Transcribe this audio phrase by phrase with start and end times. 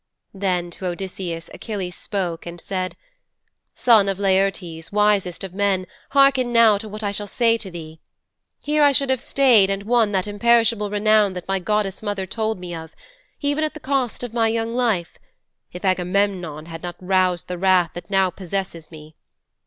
[0.47, 2.97] "'Then to Odysseus, Achilles spoke and said,
[3.75, 7.99] "Son of Laertes, wisest of men, harken now to what I shall say to thee.
[8.59, 12.57] Here I should have stayed and won that imperishable renown that my goddess mother told
[12.59, 12.95] me of,
[13.41, 15.19] even at the cost of my young life
[15.71, 19.15] if Agamemnon had not aroused the wrath that now possesses me.